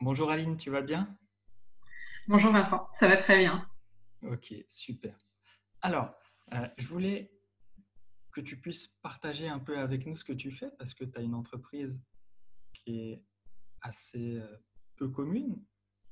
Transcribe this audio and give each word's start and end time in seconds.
Bonjour 0.00 0.30
Aline, 0.30 0.56
tu 0.56 0.70
vas 0.70 0.80
bien? 0.80 1.18
Bonjour 2.28 2.52
Vincent, 2.52 2.88
ça 3.00 3.08
va 3.08 3.16
très 3.16 3.38
bien. 3.38 3.68
Ok, 4.22 4.54
super. 4.68 5.18
Alors, 5.82 6.14
euh, 6.52 6.68
je 6.78 6.86
voulais 6.86 7.32
que 8.30 8.40
tu 8.40 8.60
puisses 8.60 8.86
partager 8.86 9.48
un 9.48 9.58
peu 9.58 9.76
avec 9.76 10.06
nous 10.06 10.14
ce 10.14 10.22
que 10.22 10.32
tu 10.32 10.52
fais 10.52 10.70
parce 10.78 10.94
que 10.94 11.04
tu 11.04 11.18
as 11.18 11.22
une 11.22 11.34
entreprise 11.34 12.00
qui 12.72 13.00
est 13.00 13.24
assez 13.80 14.36
euh, 14.36 14.56
peu 14.94 15.08
commune. 15.08 15.64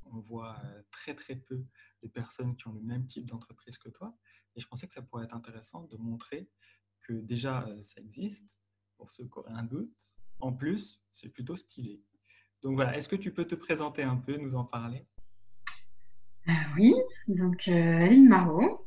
On 0.06 0.18
voit 0.18 0.58
euh, 0.64 0.82
très 0.90 1.14
très 1.14 1.36
peu 1.36 1.64
de 2.02 2.08
personnes 2.08 2.56
qui 2.56 2.66
ont 2.66 2.72
le 2.72 2.82
même 2.82 3.06
type 3.06 3.26
d'entreprise 3.26 3.78
que 3.78 3.88
toi. 3.88 4.18
Et 4.56 4.60
je 4.60 4.66
pensais 4.66 4.88
que 4.88 4.94
ça 4.94 5.02
pourrait 5.02 5.26
être 5.26 5.36
intéressant 5.36 5.84
de 5.84 5.96
montrer 5.96 6.50
que 7.02 7.12
déjà 7.12 7.68
ça 7.82 8.00
existe 8.00 8.60
pour 8.96 9.10
ceux 9.10 9.26
qui 9.26 9.38
auraient 9.38 9.56
un 9.56 9.62
doute. 9.62 10.16
En 10.40 10.52
plus, 10.52 11.04
c'est 11.12 11.28
plutôt 11.28 11.54
stylé. 11.54 12.02
Donc 12.62 12.74
voilà, 12.74 12.96
est-ce 12.96 13.08
que 13.08 13.16
tu 13.16 13.30
peux 13.30 13.44
te 13.44 13.54
présenter 13.54 14.02
un 14.02 14.16
peu, 14.16 14.36
nous 14.36 14.54
en 14.54 14.64
parler? 14.64 15.04
Euh, 16.48 16.52
Oui, 16.76 16.94
donc 17.28 17.68
euh, 17.68 18.04
Aline 18.04 18.28
Marot. 18.28 18.86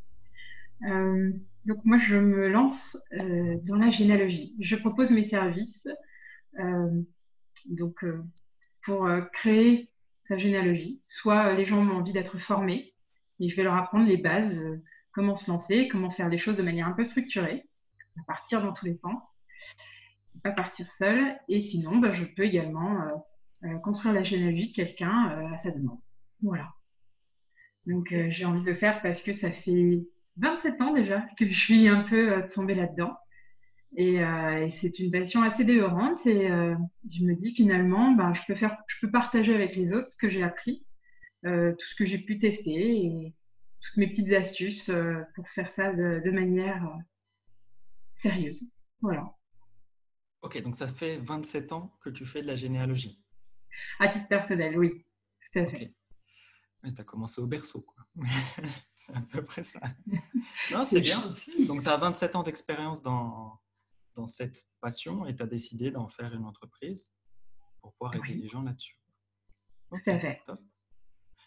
Euh, 0.88 1.32
donc 1.66 1.84
moi, 1.86 2.00
je 2.00 2.16
me 2.16 2.48
lance 2.48 2.98
dans 3.64 3.76
la 3.76 3.90
généalogie. 3.90 4.56
Je 4.60 4.76
propose 4.76 5.12
mes 5.12 5.26
services 5.26 5.88
donc, 7.70 8.04
pour 8.82 9.10
créer 9.34 9.90
sa 10.24 10.38
généalogie. 10.38 11.02
Soit 11.06 11.54
les 11.54 11.66
gens 11.66 11.86
ont 11.86 11.98
envie 11.98 12.14
d'être 12.14 12.40
formés 12.40 12.94
et 13.40 13.50
je 13.50 13.56
vais 13.56 13.64
leur 13.64 13.76
apprendre 13.76 14.08
les 14.08 14.18
bases, 14.18 14.60
comment 15.12 15.36
se 15.36 15.52
lancer, 15.52 15.90
comment 15.90 16.12
faire 16.12 16.30
les 16.30 16.38
choses 16.38 16.58
de 16.58 16.64
manière 16.64 16.88
un 16.88 16.94
peu 16.94 17.06
structurée, 17.06 17.68
à 18.18 18.24
partir 18.26 18.62
dans 18.62 18.74
tous 18.74 18.86
les 18.86 18.98
sens, 18.98 19.22
pas 20.44 20.52
partir 20.52 20.92
seul. 20.94 21.38
Et 21.50 21.62
sinon, 21.62 21.98
bah, 21.98 22.14
je 22.14 22.26
peux 22.26 22.44
également 22.44 23.26
construire 23.84 24.14
la 24.14 24.24
généalogie 24.24 24.70
de 24.70 24.76
quelqu'un 24.76 25.32
euh, 25.32 25.54
à 25.54 25.58
sa 25.58 25.72
demande. 25.72 26.00
Voilà. 26.42 26.70
Donc 27.86 28.12
euh, 28.12 28.28
j'ai 28.30 28.46
envie 28.46 28.62
de 28.62 28.66
le 28.66 28.76
faire 28.76 29.02
parce 29.02 29.22
que 29.22 29.34
ça 29.34 29.52
fait 29.52 30.00
27 30.38 30.82
ans 30.82 30.94
déjà 30.94 31.26
que 31.38 31.46
je 31.46 31.60
suis 31.60 31.88
un 31.88 32.04
peu 32.04 32.48
tombée 32.54 32.76
là-dedans. 32.76 33.16
Et, 33.98 34.20
c'est 34.80 35.00
une 35.00 35.12
passion 35.12 35.42
assez 35.42 35.66
dévorante. 35.66 36.26
Et 36.28 36.48
je 36.48 37.26
me 37.26 37.34
dis 37.34 37.56
finalement, 37.56 38.12
ben, 38.12 38.34
je, 38.36 38.42
peux 38.48 38.56
faire, 38.56 38.78
je 38.88 38.98
peux 39.02 39.12
partager 39.12 39.54
avec 39.54 39.76
les 39.76 39.94
autres 39.94 40.08
ce 40.10 40.16
que 40.16 40.30
j'ai 40.30 40.44
appris, 40.44 40.86
tout 41.44 41.50
ce 41.50 41.96
que 41.98 42.06
j'ai 42.06 42.20
pu 42.20 42.38
tester 42.38 43.06
et 43.06 43.34
toutes 43.82 43.98
mes 43.98 44.08
petites 44.08 44.32
astuces 44.32 44.92
pour 45.34 45.50
faire 45.50 45.72
ça 45.72 45.92
de, 45.92 46.22
de 46.24 46.32
manière 46.32 46.88
sérieuse. 48.14 48.72
Voilà. 49.02 49.26
Ok, 50.44 50.62
donc 50.62 50.76
ça 50.76 50.88
fait 50.88 51.18
27 51.18 51.74
ans 51.74 51.92
que 52.02 52.12
tu 52.12 52.26
fais 52.26 52.44
de 52.44 52.48
la 52.48 52.56
généalogie. 52.56 53.20
À 54.00 54.08
titre 54.08 54.28
personnel, 54.28 54.78
oui, 54.78 55.06
tout 55.52 55.60
à 55.60 55.66
fait. 55.66 55.94
tu 56.84 57.02
as 57.02 57.04
commencé 57.04 57.42
au 57.42 57.48
berceau, 57.48 57.82
quoi. 57.82 58.06
c'est 58.98 59.16
à 59.16 59.22
peu 59.22 59.44
près 59.44 59.64
ça. 59.64 59.80
Non, 60.72 60.84
c'est 60.86 61.02
bien. 61.02 61.36
Donc, 61.68 61.84
tu 61.84 61.90
as 61.90 61.98
27 61.98 62.36
ans 62.36 62.44
d'expérience 62.44 63.02
dans, 63.02 63.60
dans 64.16 64.26
cette 64.26 64.66
passion 64.82 65.26
et 65.26 65.36
tu 65.36 65.44
as 65.44 65.48
décidé 65.48 65.92
d'en 65.92 66.08
faire 66.08 66.34
une 66.34 66.46
entreprise 66.46 67.14
pour 67.82 67.94
pouvoir 67.94 68.16
aider 68.16 68.34
les 68.34 68.48
gens 68.48 68.62
là-dessus. 68.62 68.98
tout 69.90 70.10
à 70.10 70.20
fait. 70.20 70.42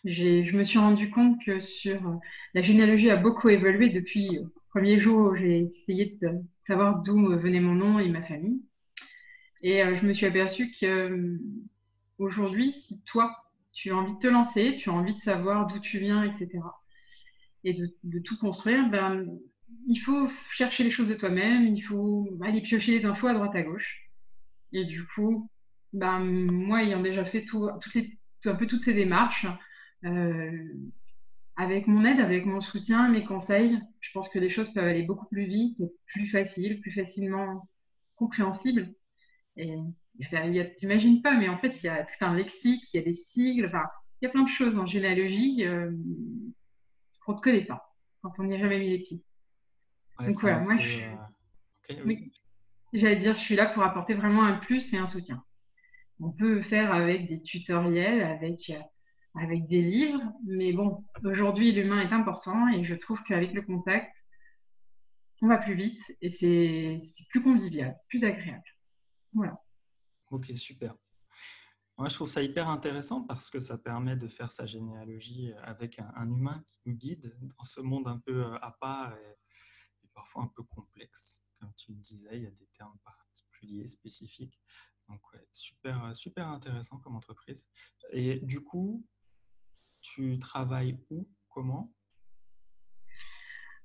Je 0.05 0.57
me 0.57 0.65
suis 0.65 0.79
rendu 0.79 1.11
compte 1.11 1.45
que 1.45 1.61
sur 1.61 2.21
la 2.55 2.63
généalogie 2.63 3.11
a 3.11 3.17
beaucoup 3.17 3.49
évolué 3.49 3.91
depuis 3.91 4.29
le 4.31 4.53
premier 4.71 4.99
jour 4.99 5.33
où 5.33 5.37
j'ai 5.37 5.61
essayé 5.61 6.19
de 6.21 6.41
savoir 6.67 7.03
d'où 7.03 7.37
venait 7.37 7.61
mon 7.61 7.75
nom 7.75 7.99
et 7.99 8.09
ma 8.09 8.23
famille. 8.23 8.63
Et 9.63 9.83
euh, 9.83 9.97
je 9.97 10.05
me 10.05 10.13
suis 10.13 10.27
aperçue 10.27 10.73
que 10.73 11.39
aujourd'hui, 12.19 12.73
si 12.73 13.03
toi, 13.03 13.35
tu 13.73 13.91
as 13.91 13.97
envie 13.97 14.15
de 14.15 14.19
te 14.19 14.27
lancer, 14.27 14.77
tu 14.79 14.91
as 14.91 14.93
envie 14.93 15.15
de 15.15 15.21
savoir 15.21 15.67
d'où 15.67 15.79
tu 15.81 15.99
viens, 15.99 16.25
etc., 16.25 16.61
et 17.65 17.75
de, 17.75 18.19
tout 18.19 18.37
construire, 18.39 18.89
ben, 18.91 19.25
il 19.87 19.97
faut 19.97 20.29
chercher 20.51 20.83
les 20.83 20.91
choses 20.91 21.09
de 21.09 21.15
toi-même, 21.15 21.67
il 21.67 21.81
faut 21.81 22.29
aller 22.43 22.61
piocher 22.61 22.99
les 22.99 23.07
infos 23.07 23.29
à 23.29 23.35
droite 23.35 23.55
à 23.55 23.63
gauche. 23.63 24.11
Et 24.73 24.85
du 24.85 25.07
coup, 25.15 25.49
ben, 25.93 26.19
moi, 26.19 26.83
ayant 26.83 27.01
déjà 27.01 27.25
fait 27.25 27.45
tout, 27.45 27.69
toutes 27.81 27.97
un 28.47 28.55
peu 28.57 28.67
toutes 28.67 28.83
ces 28.83 28.95
démarches, 28.95 29.47
euh, 30.05 30.73
avec 31.57 31.87
mon 31.87 32.05
aide, 32.05 32.19
avec 32.21 32.47
mon 32.47 32.61
soutien, 32.61 33.09
mes 33.09 33.25
conseils, 33.25 33.79
je 34.01 34.11
pense 34.13 34.29
que 34.29 34.39
les 34.39 34.51
choses 34.51 34.73
peuvent 34.73 34.89
aller 34.89 35.03
beaucoup 35.03 35.27
plus 35.27 35.45
vite, 35.45 35.79
plus 36.07 36.29
facile, 36.29 36.81
plus 36.81 36.93
facilement 36.93 37.69
compréhensibles. 38.17 38.93
T'imagines 40.77 41.23
pas, 41.23 41.35
mais 41.35 41.49
en 41.49 41.59
fait, 41.59 41.75
il 41.83 41.87
y 41.87 41.89
a 41.89 42.05
tout 42.05 42.25
un 42.25 42.35
lexique, 42.35 42.93
il 42.93 42.97
y 42.99 43.01
a 43.01 43.03
des 43.03 43.15
sigles, 43.15 43.67
enfin, 43.67 43.85
il 44.21 44.27
y 44.27 44.29
a 44.29 44.31
plein 44.31 44.45
de 44.45 44.49
choses 44.49 44.79
en 44.79 44.87
généalogie 44.87 45.65
euh, 45.65 45.91
qu'on 47.25 47.35
ne 47.35 47.41
connaît 47.41 47.65
pas 47.65 47.93
quand 48.23 48.39
on 48.39 48.45
n'y 48.45 48.55
a 48.55 48.59
jamais 48.59 48.79
mis 48.79 48.91
les 48.91 49.01
pieds. 49.01 49.23
Donc 50.21 50.33
voilà, 50.41 50.61
moi, 50.61 50.77
je... 50.77 51.01
Euh, 51.01 52.15
j'allais 52.93 53.17
dire, 53.17 53.37
je 53.37 53.43
suis 53.43 53.57
là 53.57 53.67
pour 53.67 53.83
apporter 53.83 54.15
vraiment 54.15 54.45
un 54.45 54.59
plus 54.59 54.93
et 54.93 54.99
un 54.99 55.07
soutien. 55.07 55.43
On 56.21 56.31
peut 56.31 56.63
faire 56.63 56.93
avec 56.93 57.29
des 57.29 57.43
tutoriels, 57.43 58.23
avec, 58.23 58.71
euh, 58.71 59.41
avec 59.41 59.67
des 59.67 59.83
livres, 59.83 60.23
mais 60.47 60.73
bon, 60.73 61.05
aujourd'hui, 61.25 61.73
l'humain 61.73 62.01
est 62.01 62.13
important 62.13 62.69
et 62.69 62.85
je 62.85 62.95
trouve 62.95 63.21
qu'avec 63.25 63.53
le 63.53 63.63
contact, 63.63 64.15
on 65.41 65.49
va 65.49 65.59
plus 65.59 65.75
vite 65.75 66.01
et 66.21 66.31
c'est 66.31 67.03
plus 67.31 67.43
convivial, 67.43 67.97
plus 68.09 68.23
agréable. 68.23 68.63
Voilà. 69.33 69.61
Ok, 70.33 70.51
super. 70.57 70.97
Moi, 71.99 72.09
je 72.09 72.15
trouve 72.15 72.29
ça 72.29 72.43
hyper 72.43 72.71
intéressant 72.71 73.21
parce 73.21 73.51
que 73.51 73.61
ça 73.61 73.77
permet 73.77 74.17
de 74.17 74.29
faire 74.29 74.51
sa 74.51 74.65
généalogie 74.65 75.53
avec 75.63 75.99
un, 75.99 76.27
humain 76.27 76.59
qui 76.65 76.81
nous 76.87 76.95
guide 76.95 77.31
dans 77.43 77.65
ce 77.65 77.83
monde 77.83 78.09
un 78.09 78.19
peu 78.19 78.47
euh, 78.47 78.59
à 78.63 78.71
part 78.81 79.15
et, 79.15 79.37
parfois 80.15 80.45
un 80.45 80.47
peu 80.47 80.63
complexe. 80.63 81.45
Comme 81.61 81.75
tu 81.75 81.93
le 81.93 81.99
disais, 81.99 82.39
il 82.39 82.45
y 82.45 82.47
a 82.47 82.51
des 82.51 82.67
termes 82.79 82.97
particuliers, 83.05 83.87
spécifiques. 83.87 84.59
Donc, 85.07 85.21
super, 85.53 86.17
super 86.17 86.49
intéressant 86.49 86.97
comme 86.97 87.15
entreprise. 87.15 87.69
Et 88.11 88.41
du 88.41 88.63
coup, 88.63 89.07
tu 90.01 90.39
travailles 90.39 90.99
où? 91.11 91.29
Comment? 91.51 91.93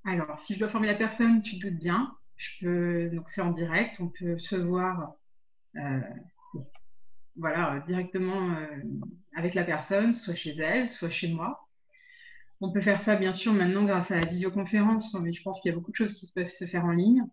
Alors, 0.05 0.39
si 0.39 0.53
je 0.53 0.59
dois 0.59 0.69
former 0.69 0.87
la 0.87 0.95
personne, 0.95 1.41
tu 1.41 1.59
te 1.59 1.67
doutes 1.67 1.79
bien. 1.79 2.17
Je 2.37 2.51
peux, 2.61 3.09
donc 3.13 3.29
c'est 3.29 3.41
en 3.41 3.51
direct, 3.51 3.99
on 3.99 4.07
peut 4.07 4.39
se 4.39 4.55
voir 4.55 5.17
euh, 5.75 6.01
voilà, 7.37 7.75
euh, 7.75 7.79
directement 7.81 8.51
euh, 8.55 8.65
avec 9.35 9.53
la 9.53 9.63
personne, 9.63 10.13
soit 10.13 10.35
chez 10.35 10.55
elle, 10.57 10.89
soit 10.89 11.09
chez 11.09 11.31
moi. 11.31 11.67
On 12.59 12.71
peut 12.71 12.81
faire 12.81 13.01
ça, 13.01 13.15
bien 13.15 13.33
sûr, 13.33 13.53
maintenant 13.53 13.85
grâce 13.85 14.11
à 14.11 14.19
la 14.19 14.25
visioconférence, 14.25 15.13
mais 15.21 15.31
je 15.31 15.43
pense 15.43 15.61
qu'il 15.61 15.69
y 15.69 15.71
a 15.71 15.75
beaucoup 15.75 15.91
de 15.91 15.95
choses 15.95 16.13
qui 16.13 16.31
peuvent 16.31 16.47
se 16.47 16.65
faire 16.65 16.85
en 16.85 16.91
ligne. 16.91 17.23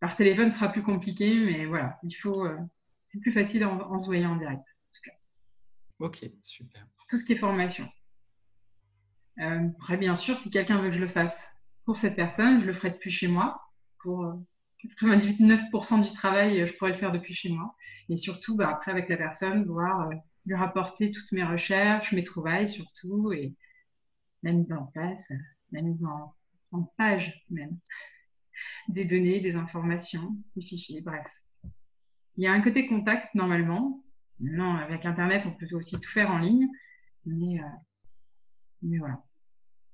Par 0.00 0.16
téléphone, 0.16 0.50
ce 0.50 0.56
sera 0.56 0.70
plus 0.70 0.84
compliqué, 0.84 1.34
mais 1.40 1.66
voilà, 1.66 1.98
il 2.04 2.12
faut. 2.12 2.44
Euh, 2.44 2.56
c'est 3.08 3.18
plus 3.18 3.32
facile 3.32 3.64
en, 3.64 3.98
se 3.98 4.06
voyant 4.06 4.32
en 4.32 4.36
direct. 4.36 4.62
Ok, 5.98 6.30
super. 6.42 6.86
Tout 7.08 7.18
ce 7.18 7.24
qui 7.24 7.32
est 7.32 7.36
formation. 7.36 7.88
après, 9.38 9.96
bien 9.96 10.14
sûr, 10.14 10.36
si 10.36 10.50
quelqu'un 10.50 10.80
veut 10.80 10.90
que 10.90 10.94
je 10.94 11.00
le 11.00 11.08
fasse 11.08 11.42
pour 11.84 11.96
cette 11.96 12.14
personne, 12.14 12.60
je 12.60 12.66
le 12.66 12.74
ferai 12.74 12.90
depuis 12.90 13.10
chez 13.10 13.26
moi. 13.26 13.60
Pour 14.00 14.38
99% 14.84 16.02
du 16.02 16.12
travail, 16.14 16.66
je 16.66 16.72
pourrais 16.74 16.92
le 16.92 16.98
faire 16.98 17.12
depuis 17.12 17.34
chez 17.34 17.50
moi. 17.50 17.74
Et 18.08 18.16
surtout, 18.16 18.56
bah, 18.56 18.68
après, 18.70 18.90
avec 18.90 19.08
la 19.08 19.16
personne, 19.16 19.64
voir 19.66 20.08
euh, 20.08 20.14
lui 20.46 20.54
rapporter 20.54 21.10
toutes 21.10 21.30
mes 21.32 21.44
recherches, 21.44 22.12
mes 22.12 22.24
trouvailles 22.24 22.68
surtout, 22.68 23.32
et 23.32 23.54
la 24.42 24.52
mise 24.52 24.72
en 24.72 24.86
place, 24.86 25.22
la 25.72 25.82
mise 25.82 26.04
en, 26.04 26.34
page 26.96 27.44
même, 27.50 27.78
des 28.88 29.04
données, 29.04 29.40
des 29.40 29.54
informations, 29.54 30.36
des 30.54 30.62
fichiers, 30.62 31.00
bref. 31.00 31.26
Il 32.36 32.44
y 32.44 32.46
a 32.46 32.52
un 32.52 32.60
côté 32.60 32.86
contact 32.86 33.34
normalement. 33.34 34.02
Maintenant, 34.38 34.76
avec 34.76 35.04
Internet, 35.04 35.44
on 35.46 35.50
peut 35.50 35.66
aussi 35.74 35.98
tout 35.98 36.10
faire 36.10 36.30
en 36.30 36.38
ligne. 36.38 36.68
Mais, 37.26 37.60
euh, 37.60 37.66
mais 38.82 38.98
voilà. 38.98 39.20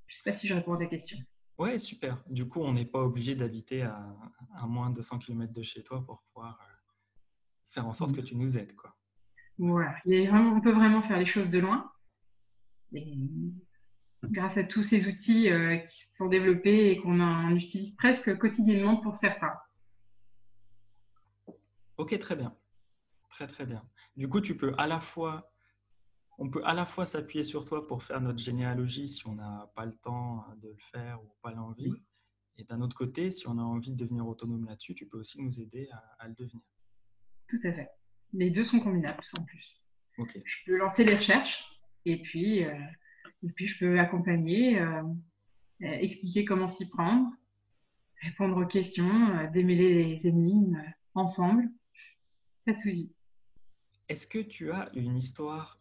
Je 0.06 0.14
ne 0.14 0.17
sais 0.19 0.31
pas 0.31 0.37
si 0.37 0.47
je 0.47 0.55
réponds 0.55 0.75
à 0.75 0.79
ta 0.79 0.87
question. 0.87 1.19
Ouais, 1.59 1.79
super. 1.79 2.23
Du 2.29 2.49
coup, 2.49 2.61
on 2.61 2.73
n'est 2.73 2.85
pas 2.85 3.01
obligé 3.01 3.35
d'habiter 3.35 3.83
à, 3.83 4.17
à, 4.55 4.67
moins 4.67 4.91
de 4.91 5.01
100 5.01 5.19
km 5.19 5.53
de 5.53 5.62
chez 5.62 5.83
toi 5.85 6.05
pour 6.05 6.23
pouvoir 6.23 6.59
euh, 6.61 6.75
faire 7.73 7.87
en 7.87 7.95
sorte 7.95 8.12
mm. 8.12 8.17
que 8.17 8.21
tu 8.21 8.37
nous 8.37 8.59
aides. 8.59 8.75
Quoi. 8.75 8.97
Voilà, 9.59 9.95
on 10.06 10.61
peut 10.61 10.73
vraiment 10.73 11.03
faire 11.03 11.19
les 11.19 11.27
choses 11.27 11.51
de 11.51 11.61
loin. 11.61 11.91
Et 12.93 13.15
grâce 14.25 14.56
à 14.56 14.65
tous 14.65 14.83
ces 14.83 15.06
outils 15.06 15.51
euh, 15.51 15.77
qui 15.77 16.05
sont 16.17 16.27
développés 16.27 16.91
et 16.91 17.01
qu'on 17.01 17.51
utilise 17.51 17.93
presque 17.93 18.37
quotidiennement 18.39 18.97
pour 19.01 19.15
certains. 19.15 19.55
Ok, 21.97 22.19
très 22.19 22.35
bien. 22.35 22.56
Très 23.31 23.47
très 23.47 23.67
bien. 23.67 23.85
Du 24.17 24.29
coup, 24.29 24.41
tu 24.41 24.56
peux 24.56 24.75
à 24.79 24.87
la 24.87 25.01
fois, 25.01 25.54
on 26.38 26.50
peut 26.50 26.62
à 26.64 26.75
la 26.75 26.86
fois 26.86 27.06
s'appuyer 27.06 27.44
sur 27.44 27.64
toi 27.64 27.86
pour 27.86 28.02
faire 28.02 28.20
notre 28.20 28.38
généalogie 28.38 29.08
si 29.08 29.26
on 29.26 29.34
n'a 29.34 29.70
pas 29.75 29.86
le 29.86 29.94
temps 29.96 30.44
de 30.60 30.69
le 30.69 30.76
faire 30.92 31.22
ou 31.22 31.28
pas 31.42 31.52
l'envie. 31.52 31.94
Et 32.56 32.64
d'un 32.64 32.81
autre 32.81 32.96
côté, 32.96 33.31
si 33.31 33.48
on 33.48 33.58
a 33.58 33.62
envie 33.62 33.90
de 33.90 33.96
devenir 33.96 34.26
autonome 34.26 34.64
là-dessus, 34.64 34.94
tu 34.94 35.06
peux 35.06 35.19
aussi 35.19 35.42
nous 35.42 35.60
aider 35.60 35.88
à 36.19 36.28
le 36.28 36.34
devenir. 36.34 36.62
Tout 37.48 37.58
à 37.64 37.72
fait. 37.72 37.90
Les 38.32 38.50
deux 38.50 38.64
sont 38.64 38.81
combinables 38.81 39.22
en 39.38 39.44
plus. 39.44 39.81
Je 40.19 40.64
peux 40.66 40.76
lancer 40.76 41.04
les 41.04 41.16
recherches 41.16 41.64
et 42.04 42.22
puis, 42.22 42.58
et 42.60 43.52
puis 43.54 43.66
je 43.66 43.78
peux 43.78 43.98
accompagner, 43.98 44.84
expliquer 45.81 46.44
comment 46.44 46.69
s'y 46.69 46.88
prendre, 46.88 47.31
répondre 48.22 48.56
aux 48.56 48.66
questions, 48.66 49.50
démêler 49.52 50.04
les 50.04 50.26
énigmes 50.26 50.82
ensemble. 51.14 51.69
Pas 52.64 52.72
de 52.72 52.78
souci. 52.78 53.12
Est-ce 54.08 54.26
que 54.26 54.38
tu 54.38 54.70
as 54.70 54.90
une 54.94 55.16
histoire 55.16 55.81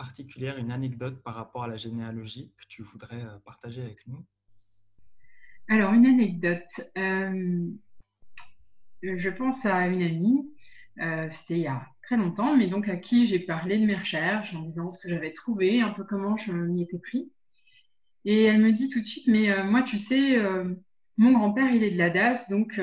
particulière, 0.00 0.56
une 0.56 0.72
anecdote 0.72 1.22
par 1.22 1.34
rapport 1.34 1.64
à 1.64 1.68
la 1.68 1.76
généalogie 1.76 2.50
que 2.56 2.64
tu 2.68 2.82
voudrais 2.82 3.22
euh, 3.22 3.38
partager 3.44 3.82
avec 3.82 4.06
nous? 4.06 4.24
Alors, 5.68 5.92
une 5.92 6.06
anecdote. 6.06 6.80
Euh, 6.96 7.68
je 9.02 9.28
pense 9.28 9.66
à 9.66 9.86
une 9.88 10.02
amie, 10.02 10.50
euh, 11.00 11.28
c'était 11.28 11.58
il 11.58 11.64
y 11.64 11.66
a 11.66 11.86
très 12.02 12.16
longtemps, 12.16 12.56
mais 12.56 12.66
donc 12.66 12.88
à 12.88 12.96
qui 12.96 13.26
j'ai 13.26 13.40
parlé 13.40 13.78
de 13.78 13.84
mes 13.84 13.94
recherches 13.94 14.54
en 14.54 14.62
disant 14.62 14.88
ce 14.88 14.98
que 15.02 15.10
j'avais 15.10 15.34
trouvé, 15.34 15.82
un 15.82 15.90
peu 15.90 16.04
comment 16.04 16.38
je 16.38 16.52
m'y 16.52 16.82
étais 16.82 16.98
pris. 16.98 17.30
Et 18.24 18.44
elle 18.44 18.60
me 18.62 18.72
dit 18.72 18.88
tout 18.88 19.00
de 19.00 19.06
suite, 19.06 19.26
mais 19.26 19.62
moi, 19.64 19.82
tu 19.82 19.98
sais, 19.98 20.38
mon 21.16 21.32
grand-père, 21.32 21.72
il 21.74 21.82
est 21.82 21.92
de 21.92 21.98
la 21.98 22.10
DAS, 22.10 22.48
donc 22.50 22.78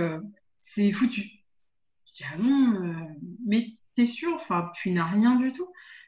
c'est 0.55 0.91
foutu. 0.91 1.21
Je 1.21 2.13
dis, 2.13 2.23
ah 2.31 2.37
non, 2.37 3.07
mais 3.45 3.77
T'es 3.97 4.05
sûr? 4.05 4.31
Enfin, 4.35 4.71
tu 4.75 4.91
n'as 4.91 5.07
rien 5.07 5.37
du 5.37 5.51
tout 5.53 5.67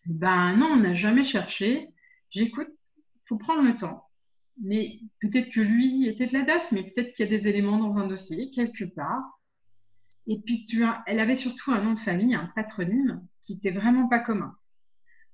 Ben 0.09 0.57
non, 0.57 0.71
on 0.71 0.77
n'a 0.77 0.95
jamais 0.95 1.23
cherché. 1.23 1.89
J'écoute, 2.31 2.67
il 2.97 3.21
faut 3.27 3.37
prendre 3.37 3.61
le 3.61 3.77
temps. 3.77 4.07
Mais 4.61 4.99
peut-être 5.21 5.51
que 5.51 5.61
lui 5.61 6.07
était 6.07 6.25
de 6.25 6.33
la 6.33 6.43
DAS, 6.43 6.71
mais 6.71 6.83
peut-être 6.83 7.13
qu'il 7.13 7.29
y 7.29 7.33
a 7.33 7.37
des 7.37 7.47
éléments 7.47 7.77
dans 7.77 7.99
un 7.99 8.07
dossier, 8.07 8.49
quelque 8.49 8.85
part. 8.85 9.23
Et 10.25 10.39
puis, 10.43 10.65
tu 10.65 10.83
elle 11.05 11.19
avait 11.19 11.35
surtout 11.35 11.71
un 11.71 11.83
nom 11.83 11.93
de 11.93 11.99
famille, 11.99 12.33
un 12.33 12.51
patronyme, 12.55 13.23
qui 13.41 13.53
n'était 13.53 13.69
vraiment 13.69 14.07
pas 14.07 14.19
commun. 14.19 14.55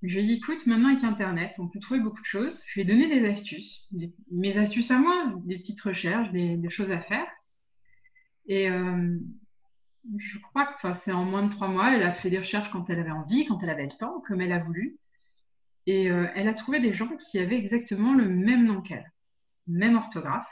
Je 0.04 0.16
lui 0.16 0.24
ai 0.24 0.28
dit, 0.28 0.34
écoute, 0.34 0.68
maintenant 0.68 0.90
avec 0.90 1.06
Internet, 1.06 1.54
on 1.58 1.70
peut 1.70 1.80
trouver 1.80 2.02
beaucoup 2.02 2.22
de 2.22 2.26
choses. 2.26 2.62
Je 2.68 2.74
lui 2.76 2.82
ai 2.82 2.86
donné 2.86 3.08
des 3.08 3.26
astuces, 3.28 3.90
mes 4.30 4.58
astuces 4.58 4.92
à 4.92 5.00
moi, 5.00 5.34
des 5.46 5.58
petites 5.58 5.82
recherches, 5.82 6.32
des, 6.34 6.70
choses 6.70 6.92
à 6.92 7.00
faire. 7.00 7.28
Et, 8.48 8.70
euh, 8.70 9.18
je 10.18 10.40
crois 10.40 10.66
que 10.66 10.94
c'est 10.94 11.12
en 11.12 11.24
moins 11.24 11.44
de 11.44 11.52
trois 11.52 11.68
mois, 11.68 11.94
elle 11.94 12.04
a 12.04 12.14
fait 12.14 12.30
des 12.30 12.40
recherches 12.40 12.70
quand 12.72 12.90
elle 12.90 13.00
avait 13.00 13.12
envie, 13.12 13.46
quand 13.46 13.62
elle 13.64 13.70
avait 13.70 13.86
le 13.86 13.98
temps, 13.98 14.22
comme 14.28 14.42
elle 14.42 14.52
a 14.52 14.60
voulu. 14.60 14.98
Et 15.88 16.10
euh, 16.10 16.28
elle 16.36 16.48
a 16.48 16.54
trouvé 16.54 16.80
des 16.80 16.94
gens 16.94 17.16
qui 17.18 17.40
avaient 17.40 17.58
exactement 17.58 18.14
le 18.14 18.28
même 18.28 18.66
nom 18.66 18.82
qu'elle, 18.82 19.12
même 19.68 19.96
orthographe. 19.96 20.50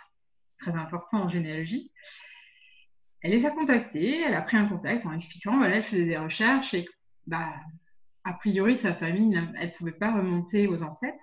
C'est 0.48 0.70
très 0.70 0.80
important 0.80 1.24
en 1.24 1.30
généalogie. 1.30 1.92
Elle 3.22 3.32
les 3.32 3.46
a 3.46 3.52
contactés, 3.52 4.22
elle 4.22 4.34
a 4.34 4.42
pris 4.42 4.58
un 4.58 4.68
contact 4.68 5.06
en 5.06 5.14
expliquant, 5.14 5.58
voilà, 5.58 5.78
elle 5.78 5.84
faisait 5.84 6.06
des 6.06 6.18
recherches 6.18 6.74
et 6.74 6.88
bah, 7.26 7.54
a 8.26 8.34
priori, 8.34 8.78
sa 8.78 8.94
famille, 8.94 9.36
elle 9.58 9.70
ne 9.70 9.74
pouvait 9.74 9.92
pas 9.92 10.14
remonter 10.14 10.68
aux 10.68 10.84
ancêtres. 10.84 11.18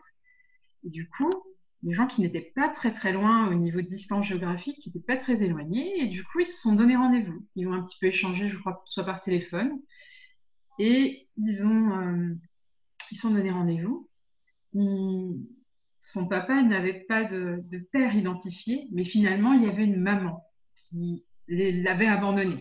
Du 0.83 1.09
coup, 1.09 1.33
des 1.82 1.94
gens 1.94 2.06
qui 2.06 2.21
n'étaient 2.21 2.53
pas 2.55 2.69
très 2.69 2.93
très 2.93 3.12
loin 3.12 3.49
au 3.49 3.55
niveau 3.55 3.81
de 3.81 3.87
distance 3.87 4.27
géographique, 4.27 4.79
qui 4.81 4.91
n'étaient 4.91 5.06
pas 5.06 5.17
très 5.17 5.43
éloignés, 5.43 6.03
et 6.03 6.06
du 6.09 6.23
coup 6.25 6.41
ils 6.41 6.47
se 6.47 6.61
sont 6.61 6.75
donné 6.75 6.97
rendez-vous. 6.97 7.47
Ils 7.56 7.67
ont 7.69 7.73
un 7.73 7.82
petit 7.82 7.99
peu 7.99 8.09
échangé, 8.09 8.49
je 8.49 8.59
crois, 8.59 8.82
soit 8.87 9.05
par 9.05 9.23
téléphone, 9.23 9.81
et 10.79 11.29
ils 11.37 11.65
ont 11.65 11.99
euh, 11.99 12.35
sont 13.17 13.31
donné 13.31 13.50
rendez-vous. 13.50 14.09
Son 15.99 16.27
papa 16.29 16.62
n'avait 16.62 17.05
pas 17.09 17.25
de, 17.25 17.62
père 17.93 18.15
identifié, 18.15 18.88
mais 18.93 19.05
finalement 19.05 19.53
il 19.53 19.65
y 19.65 19.69
avait 19.69 19.85
une 19.85 20.00
maman 20.00 20.44
qui 20.75 21.25
l'avait 21.49 22.06
abandonné. 22.06 22.56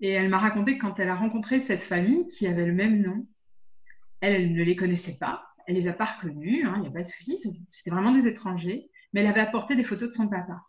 Et 0.00 0.10
elle 0.10 0.28
m'a 0.28 0.38
raconté 0.38 0.76
que 0.76 0.82
quand 0.82 0.98
elle 0.98 1.08
a 1.08 1.14
rencontré 1.14 1.60
cette 1.60 1.82
famille 1.82 2.26
qui 2.28 2.46
avait 2.46 2.66
le 2.66 2.74
même 2.74 3.00
nom, 3.00 3.26
elle 4.20 4.52
ne 4.52 4.62
les 4.62 4.76
connaissait 4.76 5.16
pas, 5.18 5.46
elle 5.66 5.76
les 5.76 5.88
a 5.88 5.92
pas 5.92 6.04
reconnus, 6.04 6.60
il 6.60 6.66
hein, 6.66 6.78
n'y 6.78 6.88
a 6.88 6.90
pas 6.90 7.02
de 7.02 7.08
souci, 7.08 7.38
c'était 7.70 7.90
vraiment 7.90 8.12
des 8.12 8.26
étrangers, 8.26 8.90
mais 9.12 9.20
elle 9.20 9.26
avait 9.26 9.40
apporté 9.40 9.76
des 9.76 9.84
photos 9.84 10.10
de 10.10 10.14
son 10.14 10.28
papa. 10.28 10.62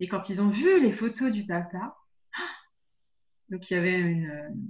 Et 0.00 0.08
quand 0.08 0.28
ils 0.28 0.40
ont 0.40 0.50
vu 0.50 0.80
les 0.80 0.92
photos 0.92 1.32
du 1.32 1.46
papa, 1.46 1.96
donc 3.50 3.70
il 3.70 3.74
y 3.74 3.76
avait 3.76 3.98
une, 3.98 4.68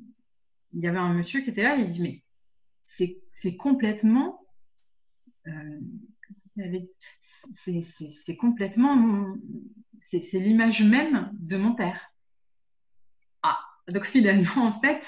il 0.73 0.81
y 0.81 0.87
avait 0.87 0.99
un 0.99 1.13
monsieur 1.13 1.41
qui 1.41 1.51
était 1.51 1.63
là, 1.63 1.77
il 1.77 1.91
dit 1.91 2.01
mais 2.01 2.23
c'est 3.41 3.57
complètement, 3.57 4.41
euh, 5.47 5.81
c'est 7.55 8.37
complètement, 8.37 9.37
c'est 10.11 10.19
l'image 10.35 10.83
même 10.83 11.31
de 11.35 11.57
mon 11.57 11.75
père. 11.75 12.13
Ah, 13.43 13.59
donc 13.89 14.05
finalement 14.07 14.67
en 14.67 14.81
fait, 14.81 15.03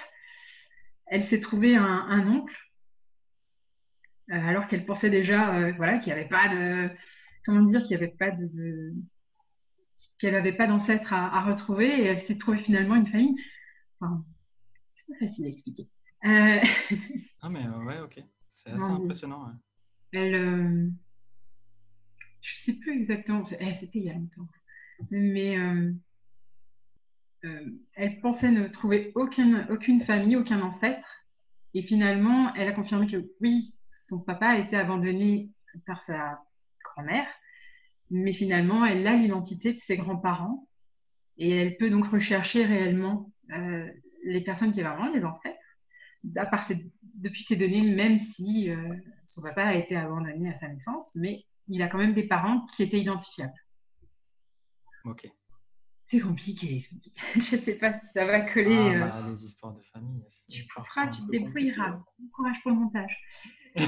elle 1.06 1.24
s'est 1.24 1.40
trouvée 1.40 1.76
un 1.76 2.26
oncle 2.28 2.56
euh, 2.56 2.69
alors 4.30 4.68
qu'elle 4.68 4.86
pensait 4.86 5.10
déjà 5.10 5.54
euh, 5.56 5.72
voilà, 5.76 5.98
qu'il 5.98 6.12
n'y 6.12 6.18
avait 6.18 6.28
pas 6.28 6.48
de. 6.48 6.88
Comment 7.44 7.62
dire 7.62 7.80
Qu'il 7.80 7.96
n'y 7.96 8.02
avait 8.02 8.14
pas 8.16 8.30
de. 8.30 8.94
qu'elle 10.18 10.34
n'avait 10.34 10.52
pas 10.52 10.66
d'ancêtre 10.66 11.12
à, 11.12 11.42
retrouver 11.42 11.88
et 11.88 12.04
elle 12.04 12.18
s'est 12.18 12.38
trouvée 12.38 12.58
finalement 12.58 12.94
une 12.94 13.06
famille. 13.06 13.34
Enfin, 14.00 14.24
c'est 14.94 15.12
pas 15.12 15.26
facile 15.26 15.46
à 15.46 15.48
expliquer. 15.48 15.88
Euh, 16.24 16.60
ah, 17.42 17.48
mais 17.48 17.66
ouais, 17.66 18.00
ok. 18.00 18.22
C'est 18.48 18.70
assez 18.70 18.90
impressionnant. 18.90 19.52
Elle. 20.12 20.32
je 22.40 22.54
ne 22.54 22.58
sais 22.58 22.74
plus 22.74 22.92
exactement. 22.92 23.42
Eh, 23.58 23.72
c'était 23.72 23.98
il 23.98 24.04
y 24.04 24.10
a 24.10 24.14
longtemps. 24.14 24.48
Mais. 25.10 25.56
elle 27.42 28.20
pensait 28.20 28.50
ne 28.52 28.68
trouver 28.68 29.12
aucune, 29.14 29.66
aucune 29.70 30.00
famille, 30.02 30.36
aucun 30.36 30.60
ancêtre. 30.60 31.26
Et 31.72 31.82
finalement, 31.82 32.52
elle 32.54 32.68
a 32.68 32.72
confirmé 32.72 33.06
que 33.06 33.30
oui, 33.40 33.79
son 34.10 34.18
papa 34.18 34.48
a 34.48 34.58
été 34.58 34.76
abandonné 34.76 35.50
par 35.86 36.02
sa 36.02 36.42
grand-mère, 36.84 37.28
mais 38.10 38.32
finalement, 38.32 38.84
elle 38.84 39.06
a 39.06 39.14
l'identité 39.14 39.72
de 39.72 39.78
ses 39.78 39.96
grands-parents 39.96 40.66
et 41.38 41.50
elle 41.50 41.76
peut 41.76 41.90
donc 41.90 42.06
rechercher 42.06 42.64
réellement 42.64 43.32
euh, 43.52 43.88
les 44.24 44.40
personnes 44.40 44.72
qui 44.72 44.80
avaient 44.80 44.96
vraiment 44.96 45.14
les 45.14 45.24
ancêtres 45.24 45.56
depuis 46.24 47.44
ces 47.44 47.56
données, 47.56 47.82
même 47.82 48.18
si 48.18 48.70
euh, 48.70 48.94
son 49.24 49.42
papa 49.42 49.62
a 49.62 49.74
été 49.74 49.96
abandonné 49.96 50.52
à 50.52 50.58
sa 50.58 50.68
naissance, 50.68 51.14
mais 51.14 51.44
il 51.68 51.80
a 51.80 51.86
quand 51.86 51.98
même 51.98 52.14
des 52.14 52.26
parents 52.26 52.66
qui 52.66 52.82
étaient 52.82 53.00
identifiables. 53.00 53.54
Ok. 55.04 55.30
C'est 56.10 56.20
compliqué. 56.20 56.84
Je 57.34 57.54
ne 57.54 57.60
sais 57.60 57.74
pas 57.74 57.92
si 57.92 58.06
ça 58.12 58.24
va 58.24 58.40
coller. 58.40 58.76
Ah, 58.76 58.94
euh, 58.94 58.98
bah, 58.98 59.26
les 59.28 59.44
histoires 59.44 59.72
de 59.72 59.82
famille. 59.82 60.24
Tu 60.50 60.64
feras, 60.64 61.06
tu 61.06 61.22
te 61.22 61.30
débrouilleras. 61.30 62.02
Bon 62.18 62.28
courage 62.32 62.56
pour 62.62 62.72
le 62.72 62.78
montage. 62.78 63.16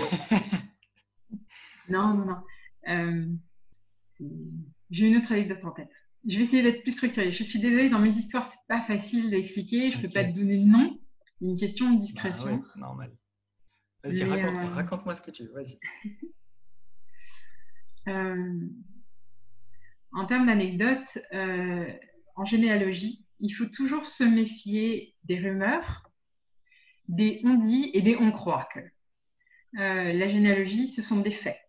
non, 1.89 2.15
non, 2.15 2.25
non. 2.27 2.43
Euh, 2.89 3.27
j'ai 4.91 5.09
une 5.09 5.17
autre 5.17 5.33
anecdote 5.33 5.65
en 5.65 5.73
tête. 5.73 5.91
Je 6.29 6.39
vais 6.39 6.45
essayer 6.45 6.63
d'être 6.63 6.83
plus 6.83 6.93
structurée. 6.93 7.33
Je 7.33 7.43
suis 7.43 7.59
désolée, 7.59 7.91
dans 7.91 7.99
mes 7.99 8.17
histoires, 8.17 8.49
c'est 8.53 8.69
pas 8.69 8.83
facile 8.83 9.29
d'expliquer. 9.31 9.91
Je 9.91 9.97
ne 9.97 10.03
peux 10.03 10.11
pas 10.11 10.23
te 10.23 10.31
donner 10.31 10.59
le 10.59 10.71
nom. 10.71 11.01
Une 11.41 11.57
question 11.57 11.93
de 11.93 11.99
discrétion. 11.99 12.59
Bah 12.59 12.69
normal. 12.77 13.13
Vas-y, 14.05 14.23
euh, 14.23 14.53
raconte-moi 14.75 15.17
ce 15.17 15.23
que 15.23 15.33
tu 15.33 15.43
veux. 15.43 15.55
Vas-y. 15.55 15.81
en 20.13 20.27
termes 20.27 20.47
d'anecdotes, 20.47 21.19
en 22.43 22.45
généalogie, 22.45 23.25
il 23.39 23.51
faut 23.51 23.67
toujours 23.67 24.05
se 24.05 24.25
méfier 24.25 25.15
des 25.23 25.39
rumeurs, 25.39 26.11
des 27.07 27.41
on 27.45 27.55
dit 27.55 27.91
et 27.95 28.03
des 28.03 28.17
on 28.17 28.33
croit 28.33 28.69
que. 28.75 28.81
Euh, 29.79 30.13
la 30.13 30.29
généalogie, 30.29 30.89
ce 30.89 31.03
sont 31.03 31.21
des 31.21 31.31
faits. 31.31 31.61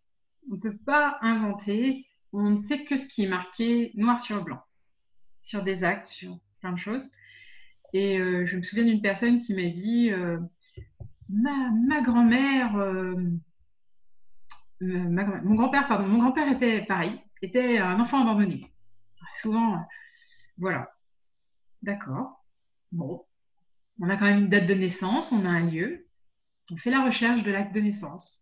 On 0.50 0.56
ne 0.56 0.60
peut 0.60 0.76
pas 0.76 1.20
inventer, 1.22 2.08
on 2.32 2.50
ne 2.50 2.58
sait 2.58 2.86
que 2.86 2.98
ce 2.98 3.06
qui 3.06 3.26
est 3.26 3.28
marqué 3.28 3.92
noir 3.94 4.20
sur 4.20 4.44
blanc, 4.44 4.62
sur 5.44 5.64
des 5.64 5.84
actes, 5.84 6.10
sur 6.10 6.40
plein 6.60 6.72
de 6.72 6.80
choses. 6.80 7.08
Et 7.94 8.18
euh, 8.18 8.48
je 8.48 8.58
me 8.58 8.64
souviens 8.64 8.86
d'une 8.86 9.02
personne 9.02 9.40
qui 9.40 9.54
m'a 9.54 9.70
dit 9.70 10.10
euh, 10.12 10.40
ma, 11.30 12.02
grand-mère, 12.02 12.74
mon 14.82 15.54
grand-père, 15.54 15.88
pardon, 15.88 16.08
mon 16.08 16.18
grand-père 16.18 16.52
était 16.52 16.82
pareil, 16.82 17.22
était 17.44 17.78
un 17.78 18.00
enfant 18.00 18.22
abandonné. 18.22 18.72
Souvent, 19.40 19.86
voilà. 20.58 20.92
D'accord. 21.82 22.44
Bon. 22.92 23.26
On 24.00 24.10
a 24.10 24.18
quand 24.18 24.26
même 24.26 24.46
une 24.46 24.50
date 24.50 24.68
de 24.68 24.74
naissance, 24.74 25.32
on 25.32 25.46
a 25.46 25.50
un 25.50 25.70
lieu. 25.70 26.08
On 26.72 26.78
fait 26.78 26.92
la 26.92 27.04
recherche 27.04 27.44
de 27.44 27.52
l'acte 27.52 27.76
de 27.76 27.82
naissance. 27.82 28.42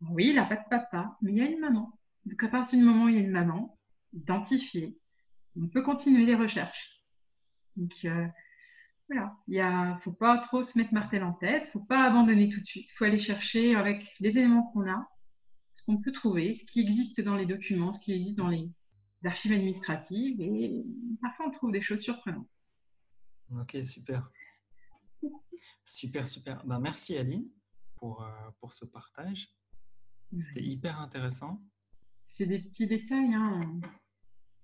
Oui, 0.00 0.28
il 0.28 0.34
n'a 0.34 0.44
pas 0.44 0.56
de 0.56 0.68
papa, 0.68 1.16
mais 1.22 1.32
il 1.32 1.38
y 1.38 1.42
a 1.42 1.50
une 1.50 1.60
maman. 1.60 1.98
Donc 2.26 2.42
à 2.42 2.48
partir 2.48 2.78
du 2.78 2.84
moment 2.84 3.04
où 3.04 3.08
il 3.08 3.16
y 3.16 3.18
a 3.18 3.22
une 3.22 3.30
maman, 3.30 3.78
identifiée, 4.12 4.98
on 5.56 5.68
peut 5.68 5.82
continuer 5.82 6.26
les 6.26 6.34
recherches. 6.34 7.00
Donc 7.76 7.92
euh, 8.04 8.26
voilà, 9.08 9.36
il 9.48 9.58
ne 9.58 10.00
faut 10.02 10.12
pas 10.12 10.38
trop 10.38 10.62
se 10.62 10.78
mettre 10.78 10.94
martel 10.94 11.22
en 11.22 11.32
tête, 11.32 11.62
il 11.64 11.66
ne 11.66 11.72
faut 11.72 11.86
pas 11.86 12.04
abandonner 12.04 12.48
tout 12.48 12.60
de 12.60 12.66
suite. 12.66 12.88
Il 12.90 12.94
faut 12.96 13.04
aller 13.04 13.18
chercher 13.18 13.74
avec 13.74 14.06
les 14.20 14.30
éléments 14.30 14.70
qu'on 14.72 14.88
a, 14.90 15.08
ce 15.74 15.82
qu'on 15.84 15.98
peut 15.98 16.12
trouver, 16.12 16.54
ce 16.54 16.64
qui 16.64 16.80
existe 16.80 17.20
dans 17.20 17.36
les 17.36 17.46
documents, 17.46 17.92
ce 17.92 18.00
qui 18.00 18.12
existe 18.12 18.36
dans 18.36 18.48
les 18.48 18.70
archives 19.26 19.52
administratives, 19.52 20.40
et 20.40 20.84
parfois 21.20 21.46
on 21.48 21.50
trouve 21.50 21.72
des 21.72 21.82
choses 21.82 22.00
surprenantes. 22.00 22.48
Ok, 23.60 23.76
super. 23.82 24.30
super, 25.84 26.26
super. 26.26 26.64
Ben, 26.64 26.80
merci 26.80 27.16
Aline 27.16 27.48
pour, 27.96 28.22
euh, 28.22 28.50
pour 28.60 28.72
ce 28.72 28.84
partage. 28.84 29.48
C'était 30.38 30.64
hyper 30.64 31.00
intéressant. 31.00 31.62
C'est 32.32 32.46
des 32.46 32.58
petits 32.58 32.86
détails. 32.86 33.34
Hein. 33.34 33.60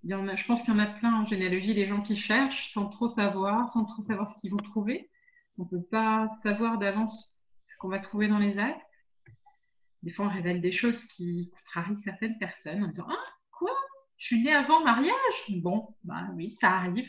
Il 0.03 0.11
y 0.11 0.15
en 0.15 0.27
a, 0.27 0.35
je 0.35 0.45
pense 0.47 0.63
qu'il 0.63 0.75
y 0.75 0.77
en 0.77 0.81
a 0.81 0.87
plein 0.87 1.23
en 1.23 1.27
généalogie, 1.27 1.75
les 1.75 1.87
gens 1.87 2.03
qui 2.03 2.17
cherchent 2.17 2.73
sans 2.73 2.89
trop 2.89 3.07
savoir, 3.07 3.69
sans 3.69 3.85
trop 3.85 4.03
savoir 4.03 4.29
ce 4.29 4.41
qu'ils 4.41 4.51
vont 4.51 4.57
trouver. 4.57 5.11
On 5.59 5.65
ne 5.65 5.69
peut 5.69 5.83
pas 5.83 6.29
savoir 6.43 6.79
d'avance 6.79 7.41
ce 7.67 7.77
qu'on 7.77 7.89
va 7.89 7.99
trouver 7.99 8.27
dans 8.27 8.39
les 8.39 8.59
actes. 8.59 8.81
Des 10.03 10.11
fois, 10.11 10.27
on 10.27 10.31
révèle 10.31 10.61
des 10.61 10.73
choses 10.73 11.05
qui 11.05 11.51
contrarient 11.51 12.03
certaines 12.03 12.39
personnes 12.39 12.83
en 12.83 12.89
disant 12.89 13.07
Ah, 13.09 13.40
Je 14.21 14.27
suis 14.27 14.43
née 14.43 14.53
avant 14.53 14.85
mariage 14.85 15.13
Bon, 15.63 15.97
bah 16.05 16.29
oui, 16.37 16.51
ça 16.61 16.71
arrive. 16.73 17.09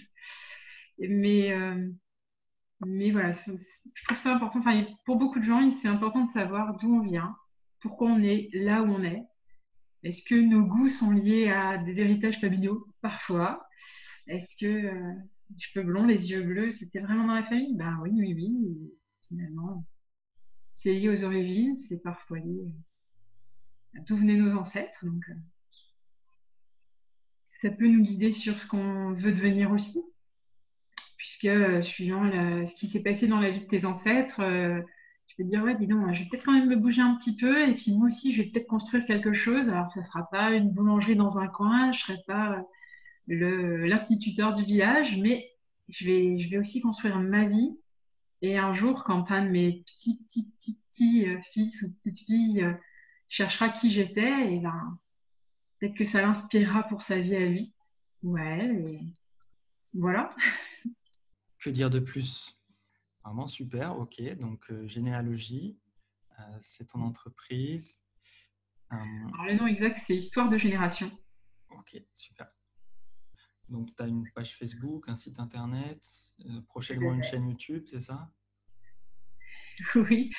Mais, 0.98 1.52
euh, 1.52 1.92
mais 2.86 3.12
voilà, 3.12 3.34
je 3.34 4.04
trouve 4.06 4.18
ça 4.18 4.34
important. 4.34 4.60
Enfin, 4.60 4.86
pour 5.06 5.18
beaucoup 5.18 5.40
de 5.40 5.44
gens, 5.44 5.74
c'est 5.82 5.90
important 5.90 6.24
de 6.24 6.30
savoir 6.30 6.78
d'où 6.80 6.96
on 6.96 7.02
vient, 7.02 7.36
pourquoi 7.82 8.10
on 8.10 8.24
est 8.24 8.50
là 8.54 8.82
où 8.82 8.88
on 8.88 9.04
est. 9.04 9.24
Est-ce 10.04 10.24
que 10.24 10.36
nos 10.36 10.64
goûts 10.64 10.90
sont 10.90 11.12
liés 11.12 11.50
à 11.50 11.78
des 11.78 12.00
héritages 12.00 12.40
familiaux? 12.40 12.88
Parfois. 13.02 13.68
Est-ce 14.28 14.56
que 14.56 14.66
euh, 14.66 15.14
les 15.50 15.60
cheveux 15.60 15.86
blonds, 15.86 16.06
les 16.06 16.32
yeux 16.32 16.44
bleus, 16.44 16.72
c'était 16.72 17.02
vraiment 17.02 17.28
dans 17.28 17.36
la 17.36 17.44
famille? 17.44 17.76
Ben 17.76 18.00
oui, 18.04 18.12
oui, 18.14 18.34
oui. 18.34 18.94
finalement, 19.28 19.86
c'est 20.76 20.94
lié 20.94 21.10
aux 21.10 21.24
origines, 21.26 21.76
c'est 21.90 22.02
parfois 22.02 22.40
lié 22.40 22.72
à 23.98 24.02
d'où 24.02 24.16
venaient 24.16 24.38
nos 24.38 24.58
ancêtres. 24.58 25.06
Donc, 25.06 25.24
euh, 25.30 25.34
ça 27.62 27.70
peut 27.70 27.88
nous 27.88 28.02
guider 28.02 28.32
sur 28.32 28.58
ce 28.58 28.68
qu'on 28.68 29.14
veut 29.14 29.32
devenir 29.32 29.72
aussi 29.72 30.02
puisque 31.22 31.46
euh, 31.46 31.82
suivant 31.82 32.32
ce 32.66 32.74
qui 32.74 32.88
s'est 32.88 33.00
passé 33.00 33.28
dans 33.28 33.40
la 33.40 33.52
vie 33.52 33.60
de 33.60 33.68
tes 33.68 33.86
ancêtres, 33.86 34.40
euh, 34.40 34.82
tu 35.28 35.36
peux 35.36 35.44
te 35.44 35.50
dire, 35.50 35.64
ouais, 35.64 35.76
dis 35.78 35.86
donc, 35.86 36.12
je 36.14 36.24
vais 36.24 36.30
peut-être 36.30 36.44
quand 36.44 36.54
même 36.54 36.68
me 36.68 36.76
bouger 36.76 37.04
un 37.04 37.16
petit 37.16 37.36
peu, 37.36 37.70
et 37.70 37.76
puis 37.76 37.96
moi 37.96 38.08
aussi, 38.08 38.34
je 38.34 38.42
vais 38.42 38.50
peut-être 38.50 38.66
construire 38.66 39.06
quelque 39.06 39.32
chose. 39.32 39.70
Alors, 39.70 39.90
ça 39.92 40.00
ne 40.00 40.06
sera 40.06 40.28
pas 40.32 40.50
une 40.50 40.72
boulangerie 40.72 41.16
dans 41.16 41.38
un 41.38 41.48
coin, 41.48 41.92
je 41.92 42.00
ne 42.00 42.02
serai 42.02 42.18
pas 42.26 42.66
l'instituteur 43.28 44.56
du 44.56 44.64
village, 44.64 45.16
mais 45.18 45.48
je 45.90 46.06
vais, 46.06 46.40
je 46.40 46.50
vais 46.50 46.58
aussi 46.58 46.82
construire 46.82 47.20
ma 47.20 47.46
vie. 47.46 47.78
Et 48.42 48.58
un 48.58 48.74
jour, 48.74 49.04
quand 49.04 49.32
un 49.32 49.46
de 49.46 49.52
mes 49.52 49.84
petits, 49.86 50.24
petits, 50.24 50.50
petits, 50.58 50.80
petits 50.90 51.26
euh, 51.28 51.40
fils 51.54 51.84
ou 51.84 51.94
petites 51.94 52.26
filles 52.26 52.66
cherchera 53.30 53.70
qui 53.70 53.92
j'étais, 53.92 54.56
et 54.56 54.60
ben, 54.60 54.98
peut-être 55.82 55.96
que 55.96 56.06
ça 56.06 56.22
l'inspirera 56.22 56.84
pour 56.84 57.02
sa 57.02 57.20
vie 57.20 57.36
à 57.36 57.46
lui. 57.46 57.74
Ouais, 58.24 58.66
et 58.66 59.00
voilà. 59.94 60.34
Que 61.60 61.70
dire 61.70 61.92
de 61.92 62.00
plus? 62.00 62.58
Vraiment 63.24 63.46
super, 63.46 63.96
ok. 64.00 64.20
Donc, 64.38 64.72
euh, 64.72 64.88
généalogie, 64.88 65.78
euh, 66.40 66.58
c'est 66.60 66.88
ton 66.88 67.02
entreprise. 67.02 68.04
Euh, 68.92 68.96
Alors, 68.96 69.46
le 69.46 69.54
nom 69.54 69.68
exact, 69.68 70.00
c'est 70.08 70.16
Histoire 70.16 70.50
de 70.50 70.58
génération. 70.58 71.12
Ok, 71.70 72.02
super. 72.16 72.48
Donc, 73.70 73.96
tu 73.96 74.02
as 74.02 74.08
une 74.08 74.28
page 74.32 74.58
Facebook, 74.58 75.08
un 75.08 75.16
site 75.16 75.40
internet, 75.40 76.04
prochainement 76.68 77.14
une 77.14 77.24
chaîne 77.24 77.48
YouTube, 77.48 77.84
c'est 77.86 78.00
ça? 78.00 78.32
Oui, 79.96 80.32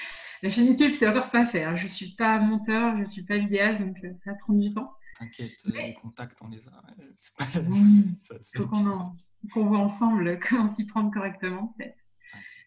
la 0.42 0.50
chaîne 0.50 0.66
YouTube, 0.66 0.92
c'est 0.92 1.08
encore 1.08 1.30
pas 1.30 1.46
fait. 1.46 1.64
Hein. 1.64 1.76
Je 1.76 1.84
ne 1.84 1.88
suis 1.88 2.14
pas 2.16 2.38
monteur, 2.40 2.96
je 2.96 3.02
ne 3.02 3.06
suis 3.06 3.24
pas 3.24 3.38
vidéaste, 3.38 3.80
donc 3.80 3.96
ça 4.24 4.34
prend 4.34 4.54
du 4.54 4.74
temps. 4.74 4.92
T'inquiète, 5.18 5.64
les 5.66 5.94
contacts, 5.94 6.40
on 6.42 6.48
les 6.48 6.66
a. 6.68 6.82
faut 8.56 8.66
qu'on 8.66 9.14
qu'on 9.52 9.66
voit 9.66 9.78
ensemble 9.78 10.38
comment 10.48 10.74
s'y 10.74 10.84
prendre 10.84 11.12
correctement, 11.12 11.74
peut-être. 11.78 11.98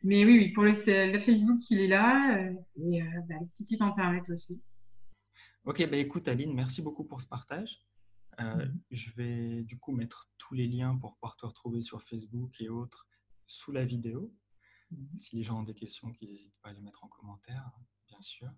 Mais 0.03 0.23
oui, 0.23 0.37
oui, 0.37 0.51
pour 0.51 0.63
le, 0.63 0.75
Facebook, 0.75 1.59
il 1.71 1.79
est 1.79 1.87
là, 1.87 2.37
euh, 2.37 2.53
et 2.77 3.01
euh, 3.01 3.21
bah, 3.27 3.35
le 3.39 3.47
petit 3.47 3.65
site 3.65 3.81
internet 3.81 4.29
aussi. 4.29 4.61
Ok, 5.63 5.89
bah 5.89 5.97
écoute 5.97 6.27
Aline, 6.27 6.53
merci 6.53 6.83
beaucoup 6.83 7.05
pour 7.05 7.21
ce 7.21 7.27
partage. 7.27 7.83
Euh, 8.39 8.67
mhm. 8.67 8.81
Je 8.91 9.11
vais 9.13 9.63
du 9.63 9.79
coup 9.79 9.93
mettre 9.93 10.29
tous 10.37 10.53
les 10.53 10.67
liens 10.67 10.95
pour 10.95 11.15
pouvoir 11.15 11.37
te 11.37 11.45
retrouver 11.45 11.81
sur 11.81 12.03
Facebook 12.03 12.61
et 12.61 12.69
autres 12.69 13.07
sous 13.47 13.71
la 13.71 13.83
vidéo. 13.83 14.31
Mhm. 14.91 15.17
Si 15.17 15.35
les 15.37 15.43
gens 15.43 15.61
ont 15.61 15.63
des 15.63 15.73
questions, 15.73 16.11
qu'ils 16.11 16.29
n'hésitent 16.29 16.59
pas 16.61 16.69
à 16.69 16.73
les 16.73 16.81
mettre 16.81 17.03
en 17.03 17.07
commentaire, 17.07 17.71
bien 18.07 18.21
sûr. 18.21 18.51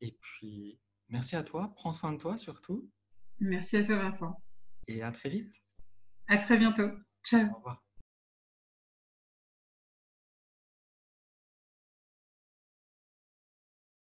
Et 0.00 0.16
puis, 0.20 0.78
merci 1.08 1.34
à 1.34 1.42
toi. 1.42 1.72
Prends 1.74 1.92
soin 1.92 2.12
de 2.12 2.18
toi 2.18 2.36
surtout. 2.36 2.88
Merci 3.40 3.76
à 3.78 3.84
toi, 3.84 3.96
Vincent. 3.96 4.42
Et 4.88 5.02
à 5.02 5.12
très 5.12 5.28
vite. 5.28 5.54
À 6.28 6.38
très 6.38 6.56
bientôt. 6.56 6.90
Ciao. 7.24 7.50
Au 7.50 7.56
revoir. 7.56 7.85